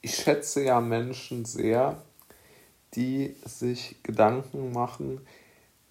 ich 0.00 0.14
schätze 0.14 0.64
ja 0.64 0.80
Menschen 0.80 1.44
sehr, 1.44 2.00
die 2.94 3.36
sich 3.44 4.02
Gedanken 4.02 4.72
machen, 4.72 5.20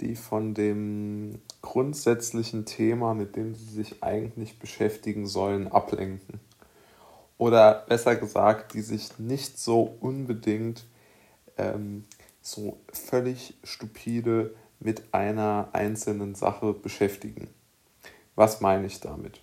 die 0.01 0.15
von 0.15 0.53
dem 0.53 1.41
grundsätzlichen 1.61 2.65
Thema, 2.65 3.13
mit 3.13 3.35
dem 3.35 3.55
sie 3.55 3.65
sich 3.65 4.03
eigentlich 4.03 4.59
beschäftigen 4.59 5.27
sollen, 5.27 5.67
ablenken. 5.67 6.39
Oder 7.37 7.85
besser 7.87 8.15
gesagt, 8.15 8.73
die 8.73 8.81
sich 8.81 9.19
nicht 9.19 9.59
so 9.59 9.97
unbedingt 9.99 10.85
ähm, 11.57 12.05
so 12.41 12.79
völlig 12.91 13.55
stupide 13.63 14.55
mit 14.79 15.13
einer 15.13 15.69
einzelnen 15.73 16.35
Sache 16.35 16.73
beschäftigen. 16.73 17.49
Was 18.35 18.61
meine 18.61 18.87
ich 18.87 18.99
damit? 18.99 19.41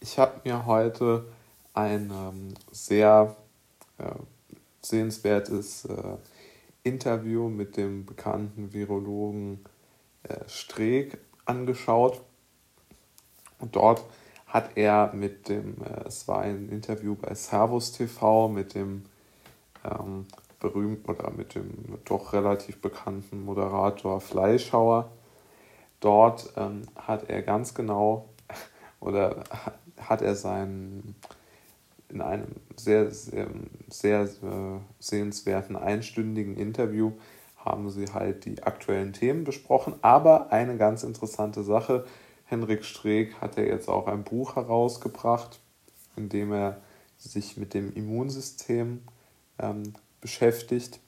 Ich 0.00 0.18
habe 0.18 0.40
mir 0.44 0.66
heute 0.66 1.26
ein 1.78 2.10
ähm, 2.10 2.54
sehr 2.72 3.36
äh, 3.98 4.10
sehenswertes 4.82 5.84
äh, 5.84 6.16
Interview 6.82 7.48
mit 7.48 7.76
dem 7.76 8.04
bekannten 8.04 8.72
Virologen 8.72 9.64
äh, 10.24 10.36
Streeck 10.48 11.18
angeschaut. 11.44 12.20
Und 13.60 13.76
dort 13.76 14.04
hat 14.46 14.76
er 14.76 15.12
mit 15.14 15.48
dem, 15.48 15.76
äh, 15.82 16.08
es 16.08 16.26
war 16.26 16.40
ein 16.40 16.68
Interview 16.68 17.14
bei 17.14 17.34
Servus 17.34 17.92
TV 17.92 18.48
mit 18.48 18.74
dem 18.74 19.04
ähm, 19.84 20.26
berühmten 20.58 21.08
oder 21.08 21.30
mit 21.30 21.54
dem 21.54 21.98
doch 22.04 22.32
relativ 22.32 22.80
bekannten 22.82 23.44
Moderator 23.44 24.20
Fleischhauer. 24.20 25.12
Dort 26.00 26.52
ähm, 26.56 26.82
hat 26.96 27.30
er 27.30 27.42
ganz 27.42 27.74
genau 27.74 28.28
oder 29.00 29.44
hat 29.96 30.22
er 30.22 30.34
seinen 30.34 31.14
in 32.08 32.20
einem 32.20 32.46
sehr, 32.76 33.10
sehr, 33.10 33.48
sehr 33.88 34.22
äh, 34.22 34.78
sehenswerten 34.98 35.76
einstündigen 35.76 36.56
Interview 36.56 37.12
haben 37.56 37.90
sie 37.90 38.06
halt 38.12 38.44
die 38.44 38.62
aktuellen 38.62 39.12
Themen 39.12 39.44
besprochen. 39.44 39.94
Aber 40.00 40.52
eine 40.52 40.76
ganz 40.76 41.02
interessante 41.02 41.62
Sache, 41.62 42.06
Henrik 42.44 42.84
Streeck 42.84 43.34
hat 43.40 43.56
ja 43.56 43.64
jetzt 43.64 43.88
auch 43.88 44.06
ein 44.06 44.24
Buch 44.24 44.56
herausgebracht, 44.56 45.60
in 46.16 46.28
dem 46.28 46.52
er 46.52 46.80
sich 47.18 47.56
mit 47.56 47.74
dem 47.74 47.92
Immunsystem 47.92 49.02
ähm, 49.58 49.92
beschäftigt 50.20 51.00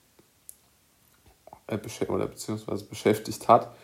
äh, 1.67 1.79
oder 2.09 2.27
beziehungsweise 2.27 2.85
beschäftigt 2.85 3.49
hat. 3.49 3.75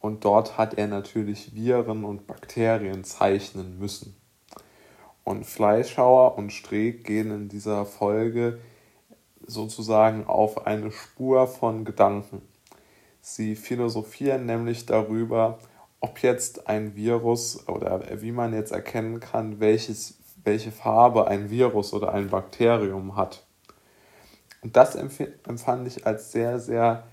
Und 0.00 0.24
dort 0.24 0.58
hat 0.58 0.74
er 0.74 0.88
natürlich 0.88 1.54
Viren 1.54 2.04
und 2.04 2.26
Bakterien 2.26 3.04
zeichnen 3.04 3.78
müssen. 3.78 4.16
Und 5.24 5.44
Fleischhauer 5.44 6.36
und 6.36 6.52
Streeck 6.52 7.04
gehen 7.04 7.30
in 7.30 7.48
dieser 7.48 7.86
Folge 7.86 8.60
sozusagen 9.46 10.26
auf 10.26 10.66
eine 10.66 10.90
Spur 10.90 11.46
von 11.46 11.84
Gedanken. 11.84 12.42
Sie 13.20 13.56
philosophieren 13.56 14.44
nämlich 14.44 14.84
darüber, 14.84 15.58
ob 16.00 16.18
jetzt 16.18 16.68
ein 16.68 16.94
Virus 16.94 17.66
oder 17.68 18.02
wie 18.20 18.32
man 18.32 18.52
jetzt 18.52 18.72
erkennen 18.72 19.20
kann, 19.20 19.60
welches, 19.60 20.18
welche 20.44 20.70
Farbe 20.70 21.26
ein 21.26 21.48
Virus 21.48 21.94
oder 21.94 22.12
ein 22.12 22.28
Bakterium 22.28 23.16
hat. 23.16 23.46
Und 24.60 24.76
das 24.76 24.94
empfand 24.94 25.86
ich 25.86 26.06
als 26.06 26.32
sehr, 26.32 26.58
sehr 26.58 27.04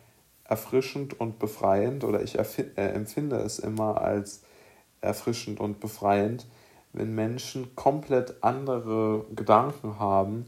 erfrischend 0.43 1.17
und 1.17 1.39
befreiend 1.39 2.03
oder 2.03 2.21
ich 2.21 2.37
äh, 2.37 2.63
empfinde 2.75 3.37
es 3.37 3.59
immer 3.59 4.01
als 4.01 4.41
erfrischend 4.99 5.61
und 5.61 5.79
befreiend, 5.79 6.45
wenn 6.93 7.15
Menschen 7.15 7.75
komplett 7.75 8.35
andere 8.41 9.25
Gedanken 9.35 9.99
haben, 9.99 10.45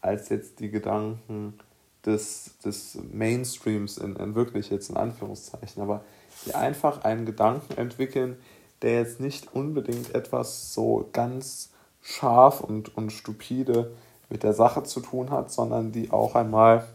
als 0.00 0.28
jetzt 0.28 0.60
die 0.60 0.70
Gedanken 0.70 1.58
des, 2.04 2.58
des 2.64 2.98
Mainstreams, 3.12 3.98
in, 3.98 4.16
in 4.16 4.34
wirklich 4.34 4.70
jetzt 4.70 4.90
in 4.90 4.96
Anführungszeichen, 4.96 5.82
aber 5.82 6.04
die 6.44 6.54
einfach 6.54 7.04
einen 7.04 7.24
Gedanken 7.24 7.78
entwickeln, 7.78 8.36
der 8.82 8.98
jetzt 9.00 9.20
nicht 9.20 9.54
unbedingt 9.54 10.14
etwas 10.14 10.74
so 10.74 11.08
ganz 11.12 11.70
scharf 12.02 12.60
und, 12.60 12.96
und 12.96 13.10
stupide 13.10 13.94
mit 14.28 14.42
der 14.42 14.52
Sache 14.52 14.82
zu 14.82 15.00
tun 15.00 15.30
hat, 15.30 15.50
sondern 15.50 15.92
die 15.92 16.10
auch 16.10 16.34
einmal 16.34 16.86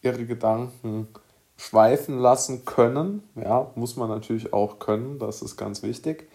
ihre 0.00 0.24
Gedanken 0.24 1.08
schweifen 1.56 2.18
lassen 2.18 2.64
können. 2.64 3.22
Ja, 3.34 3.70
muss 3.74 3.96
man 3.96 4.08
natürlich 4.08 4.52
auch 4.52 4.78
können, 4.78 5.18
das 5.18 5.42
ist 5.42 5.56
ganz 5.56 5.82
wichtig 5.82 6.28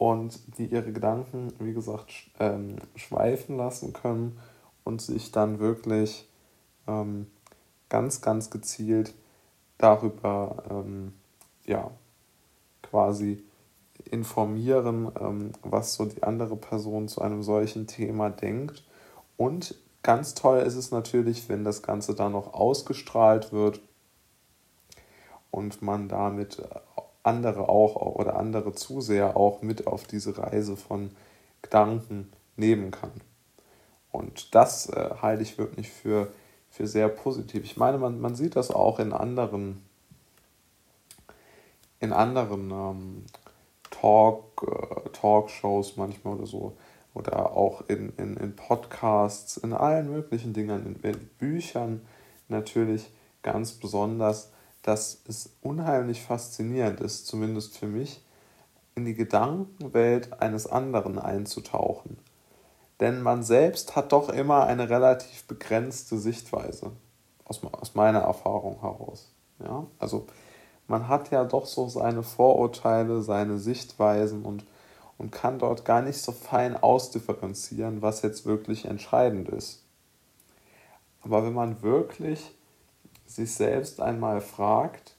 und 0.00 0.56
die 0.56 0.64
ihre 0.64 0.92
Gedanken, 0.92 1.52
wie 1.58 1.74
gesagt, 1.74 2.10
ähm, 2.38 2.76
schweifen 2.96 3.58
lassen 3.58 3.92
können 3.92 4.38
und 4.82 5.02
sich 5.02 5.30
dann 5.30 5.58
wirklich 5.58 6.26
ähm, 6.88 7.26
ganz, 7.90 8.22
ganz 8.22 8.48
gezielt 8.48 9.12
darüber 9.76 10.64
ähm, 10.70 11.12
ja, 11.66 11.90
quasi 12.80 13.44
informieren, 14.10 15.12
ähm, 15.20 15.52
was 15.64 15.92
so 15.96 16.06
die 16.06 16.22
andere 16.22 16.56
Person 16.56 17.06
zu 17.06 17.20
einem 17.20 17.42
solchen 17.42 17.86
Thema 17.86 18.30
denkt. 18.30 18.82
Und 19.36 19.74
ganz 20.02 20.32
toll 20.32 20.60
ist 20.60 20.76
es 20.76 20.90
natürlich, 20.92 21.50
wenn 21.50 21.62
das 21.62 21.82
Ganze 21.82 22.14
dann 22.14 22.32
noch 22.32 22.54
ausgestrahlt 22.54 23.52
wird 23.52 23.82
und 25.50 25.82
man 25.82 26.08
damit 26.08 26.62
andere 27.22 27.68
auch 27.68 27.96
oder 27.96 28.36
andere 28.36 28.72
Zuseher 28.72 29.36
auch 29.36 29.62
mit 29.62 29.86
auf 29.86 30.04
diese 30.04 30.38
Reise 30.38 30.76
von 30.76 31.10
Gedanken 31.62 32.32
nehmen 32.56 32.90
kann. 32.90 33.12
Und 34.12 34.54
das 34.54 34.88
äh, 34.88 35.10
halte 35.20 35.42
ich 35.42 35.58
wirklich 35.58 35.90
für, 35.90 36.32
für 36.70 36.86
sehr 36.86 37.08
positiv. 37.08 37.64
Ich 37.64 37.76
meine, 37.76 37.98
man, 37.98 38.20
man 38.20 38.34
sieht 38.34 38.56
das 38.56 38.70
auch 38.70 38.98
in 38.98 39.12
anderen, 39.12 39.82
in 42.00 42.12
anderen 42.12 42.70
ähm, 42.70 43.24
Talk, 43.90 44.66
äh, 44.66 45.10
Talkshows 45.10 45.96
manchmal 45.96 46.34
oder 46.36 46.46
so. 46.46 46.76
Oder 47.12 47.56
auch 47.56 47.82
in, 47.88 48.12
in, 48.18 48.36
in 48.36 48.54
Podcasts, 48.54 49.56
in 49.56 49.72
allen 49.72 50.10
möglichen 50.10 50.52
Dingen, 50.52 50.98
in, 51.02 51.10
in 51.10 51.28
Büchern 51.38 52.02
natürlich 52.48 53.10
ganz 53.42 53.72
besonders 53.72 54.52
dass 54.82 55.22
es 55.28 55.50
unheimlich 55.60 56.22
faszinierend 56.22 57.00
ist, 57.00 57.26
zumindest 57.26 57.76
für 57.76 57.86
mich, 57.86 58.24
in 58.94 59.04
die 59.04 59.14
Gedankenwelt 59.14 60.40
eines 60.40 60.66
anderen 60.66 61.18
einzutauchen. 61.18 62.18
Denn 63.00 63.22
man 63.22 63.42
selbst 63.42 63.96
hat 63.96 64.12
doch 64.12 64.28
immer 64.28 64.64
eine 64.64 64.90
relativ 64.90 65.46
begrenzte 65.46 66.18
Sichtweise, 66.18 66.92
aus, 67.44 67.62
aus 67.64 67.94
meiner 67.94 68.20
Erfahrung 68.20 68.80
heraus. 68.80 69.32
Ja? 69.58 69.86
Also 69.98 70.26
man 70.86 71.08
hat 71.08 71.30
ja 71.30 71.44
doch 71.44 71.66
so 71.66 71.88
seine 71.88 72.22
Vorurteile, 72.22 73.22
seine 73.22 73.58
Sichtweisen 73.58 74.44
und, 74.44 74.64
und 75.18 75.30
kann 75.30 75.58
dort 75.58 75.84
gar 75.84 76.02
nicht 76.02 76.18
so 76.18 76.32
fein 76.32 76.76
ausdifferenzieren, 76.76 78.02
was 78.02 78.22
jetzt 78.22 78.44
wirklich 78.44 78.84
entscheidend 78.84 79.48
ist. 79.48 79.84
Aber 81.22 81.44
wenn 81.44 81.54
man 81.54 81.82
wirklich 81.82 82.54
sich 83.30 83.54
selbst 83.54 84.00
einmal 84.00 84.40
fragt, 84.40 85.14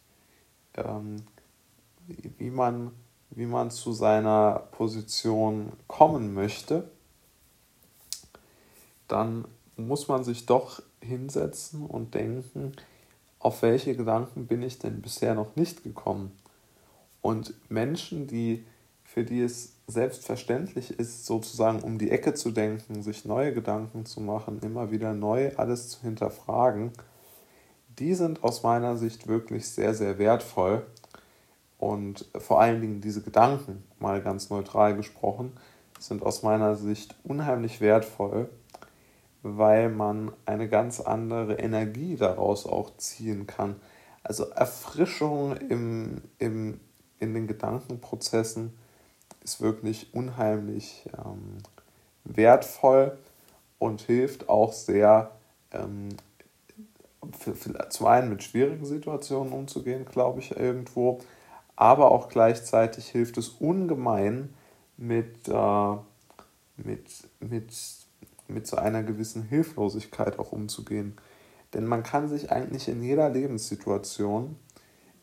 ähm, 0.75 1.23
wie, 2.38 2.49
man, 2.49 2.91
wie 3.29 3.45
man 3.45 3.72
zu 3.72 3.94
seiner 3.94 4.67
Position 4.72 5.72
kommen 5.88 6.33
möchte, 6.33 6.89
dann 9.07 9.45
muss 9.77 10.07
man 10.07 10.23
sich 10.23 10.45
doch 10.45 10.81
hinsetzen 11.01 11.85
und 11.85 12.13
denken, 12.13 12.73
auf 13.39 13.61
welche 13.61 13.95
Gedanken 13.95 14.45
bin 14.45 14.61
ich 14.61 14.77
denn 14.77 15.01
bisher 15.01 15.33
noch 15.33 15.55
nicht 15.55 15.83
gekommen? 15.83 16.38
Und 17.21 17.53
Menschen, 17.69 18.27
die, 18.27 18.66
für 19.03 19.23
die 19.23 19.41
es 19.41 19.73
selbstverständlich 19.88 21.00
ist, 21.00 21.25
sozusagen 21.25 21.81
um 21.81 21.97
die 21.97 22.11
Ecke 22.11 22.33
zu 22.33 22.51
denken, 22.51 23.03
sich 23.03 23.25
neue 23.25 23.53
Gedanken 23.53 24.06
zu 24.06 24.21
machen, 24.21 24.59
immer 24.62 24.91
wieder 24.91 25.13
neu 25.13 25.56
alles 25.56 25.89
zu 25.89 26.01
hinterfragen, 26.01 26.91
die 27.99 28.13
sind 28.13 28.43
aus 28.43 28.63
meiner 28.63 28.97
Sicht 28.97 29.27
wirklich 29.27 29.69
sehr, 29.69 29.93
sehr 29.93 30.17
wertvoll. 30.17 30.85
Und 31.77 32.25
vor 32.38 32.61
allen 32.61 32.81
Dingen 32.81 33.01
diese 33.01 33.21
Gedanken, 33.21 33.83
mal 33.99 34.21
ganz 34.21 34.49
neutral 34.49 34.95
gesprochen, 34.95 35.53
sind 35.99 36.23
aus 36.23 36.43
meiner 36.43 36.75
Sicht 36.75 37.15
unheimlich 37.23 37.81
wertvoll, 37.81 38.49
weil 39.43 39.89
man 39.89 40.31
eine 40.45 40.69
ganz 40.69 40.99
andere 40.99 41.55
Energie 41.55 42.15
daraus 42.15 42.65
auch 42.65 42.95
ziehen 42.97 43.47
kann. 43.47 43.75
Also 44.23 44.45
Erfrischung 44.49 45.57
im, 45.57 46.21
im, 46.38 46.79
in 47.19 47.33
den 47.33 47.47
Gedankenprozessen 47.47 48.73
ist 49.43 49.61
wirklich 49.61 50.13
unheimlich 50.13 51.09
ähm, 51.17 51.57
wertvoll 52.23 53.17
und 53.79 54.01
hilft 54.01 54.49
auch 54.49 54.73
sehr, 54.73 55.31
ähm, 55.71 56.09
zum 57.89 58.06
einen 58.07 58.29
mit 58.29 58.44
schwierigen 58.44 58.85
Situationen 58.85 59.53
umzugehen, 59.53 60.06
glaube 60.06 60.39
ich, 60.39 60.56
irgendwo, 60.57 61.19
aber 61.75 62.12
auch 62.12 62.29
gleichzeitig 62.29 63.07
hilft 63.09 63.38
es 63.38 63.50
ungemein 63.50 64.53
mit, 64.97 65.47
äh, 65.47 65.95
mit, 66.77 67.29
mit 67.39 67.71
mit 68.51 68.68
so 68.68 68.77
einer 68.77 69.03
gewissen 69.03 69.44
Hilflosigkeit 69.44 70.38
auch 70.39 70.51
umzugehen. 70.51 71.15
Denn 71.73 71.85
man 71.85 72.03
kann 72.03 72.27
sich 72.27 72.51
eigentlich 72.51 72.88
in 72.88 73.01
jeder 73.01 73.29
Lebenssituation 73.29 74.57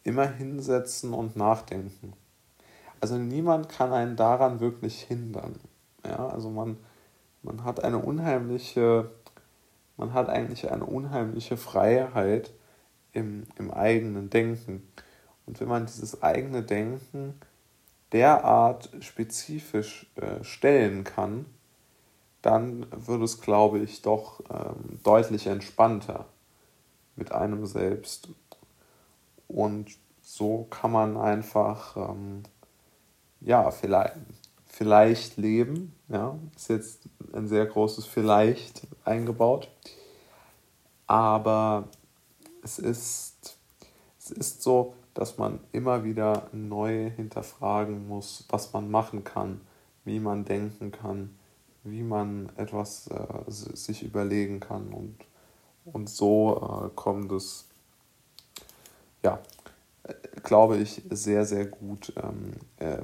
immer 0.02 0.26
hinsetzen 0.26 1.12
und 1.12 1.36
nachdenken. 1.36 2.14
Also 3.00 3.16
niemand 3.16 3.68
kann 3.68 3.92
einen 3.92 4.16
daran 4.16 4.60
wirklich 4.60 5.02
hindern. 5.02 5.56
Ja, 6.04 6.28
also 6.28 6.50
man, 6.50 6.78
man 7.42 7.64
hat 7.64 7.84
eine 7.84 7.98
unheimliche, 7.98 9.10
man 9.98 10.14
hat 10.14 10.30
eigentlich 10.30 10.70
eine 10.70 10.86
unheimliche 10.86 11.56
Freiheit 11.56 12.52
im, 13.12 13.44
im 13.58 13.70
eigenen 13.70 14.30
Denken. 14.30 14.88
Und 15.44 15.60
wenn 15.60 15.68
man 15.68 15.86
dieses 15.86 16.22
eigene 16.22 16.62
Denken 16.62 17.34
derart 18.12 18.90
spezifisch 19.00 20.06
äh, 20.14 20.42
stellen 20.42 21.04
kann, 21.04 21.46
dann 22.42 22.86
wird 22.90 23.22
es, 23.22 23.40
glaube 23.40 23.80
ich, 23.80 24.00
doch 24.02 24.40
ähm, 24.48 25.00
deutlich 25.02 25.46
entspannter 25.46 26.26
mit 27.16 27.32
einem 27.32 27.66
selbst. 27.66 28.28
Und 29.48 29.90
so 30.22 30.66
kann 30.70 30.92
man 30.92 31.16
einfach, 31.16 31.96
ähm, 31.96 32.44
ja, 33.40 33.70
vielleicht, 33.72 34.14
vielleicht 34.66 35.36
leben. 35.36 35.97
Ja, 36.08 36.38
ist 36.56 36.70
jetzt 36.70 37.02
ein 37.34 37.48
sehr 37.48 37.66
großes 37.66 38.06
Vielleicht 38.06 38.86
eingebaut. 39.04 39.68
Aber 41.06 41.88
es 42.62 42.78
ist, 42.78 43.58
es 44.18 44.30
ist 44.30 44.62
so, 44.62 44.94
dass 45.14 45.36
man 45.36 45.60
immer 45.72 46.04
wieder 46.04 46.48
neu 46.52 47.10
hinterfragen 47.10 48.08
muss, 48.08 48.44
was 48.48 48.72
man 48.72 48.90
machen 48.90 49.24
kann, 49.24 49.60
wie 50.04 50.20
man 50.20 50.44
denken 50.44 50.92
kann, 50.92 51.36
wie 51.84 52.02
man 52.02 52.50
etwas 52.56 53.08
äh, 53.08 53.26
sich 53.48 54.02
überlegen 54.02 54.60
kann. 54.60 54.92
Und, 54.92 55.16
und 55.84 56.08
so 56.08 56.86
äh, 56.86 56.94
kommt 56.94 57.32
es, 57.32 57.66
ja, 59.22 59.40
äh, 60.04 60.14
glaube 60.42 60.78
ich, 60.78 61.02
sehr, 61.10 61.44
sehr 61.44 61.66
gut 61.66 62.12
ähm, 62.16 62.52
äh, 62.78 63.02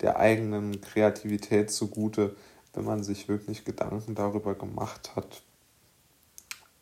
der 0.00 0.18
eigenen 0.18 0.80
Kreativität 0.80 1.70
zugute, 1.70 2.36
wenn 2.74 2.84
man 2.84 3.02
sich 3.02 3.28
wirklich 3.28 3.64
Gedanken 3.64 4.14
darüber 4.14 4.54
gemacht 4.54 5.16
hat, 5.16 5.42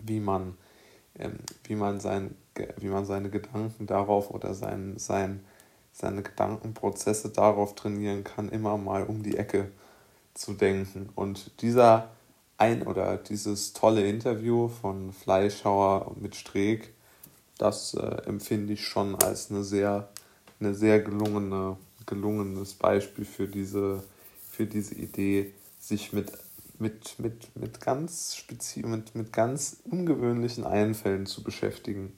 wie 0.02 0.20
man, 0.20 0.56
ähm, 1.18 1.38
wie 1.64 1.76
man 1.76 2.00
sein 2.00 2.34
wie 2.78 2.88
man 2.88 3.04
seine 3.04 3.30
Gedanken 3.30 3.86
darauf 3.86 4.30
oder 4.30 4.54
sein, 4.54 4.94
sein, 4.98 5.44
seine 5.92 6.22
Gedankenprozesse 6.22 7.30
darauf 7.30 7.74
trainieren 7.74 8.24
kann, 8.24 8.48
immer 8.48 8.76
mal 8.76 9.04
um 9.04 9.22
die 9.22 9.36
Ecke 9.36 9.70
zu 10.34 10.54
denken. 10.54 11.08
Und 11.14 11.62
dieser 11.62 12.10
ein 12.56 12.82
oder 12.82 13.16
dieses 13.16 13.72
tolle 13.72 14.06
Interview 14.06 14.68
von 14.68 15.12
Fleischhauer 15.12 16.14
mit 16.20 16.36
Streeck, 16.36 16.92
das 17.58 17.94
äh, 17.94 18.22
empfinde 18.26 18.72
ich 18.72 18.86
schon 18.86 19.14
als 19.16 19.50
eine 19.50 19.64
sehr, 19.64 20.08
eine 20.60 20.74
sehr 20.74 21.00
gelungene, 21.00 21.76
gelungenes 22.14 22.74
Beispiel 22.74 23.24
für 23.24 23.46
diese, 23.46 24.02
für 24.50 24.66
diese 24.66 24.94
Idee, 24.94 25.52
sich 25.78 26.12
mit, 26.12 26.32
mit, 26.78 27.18
mit, 27.18 27.56
mit, 27.56 27.80
ganz 27.80 28.36
spezi 28.36 28.80
mit, 28.80 29.14
mit 29.14 29.32
ganz 29.32 29.76
ungewöhnlichen 29.84 30.64
Einfällen 30.64 31.26
zu 31.26 31.42
beschäftigen. 31.42 32.12